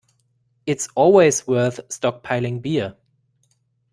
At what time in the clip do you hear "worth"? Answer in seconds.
1.45-1.79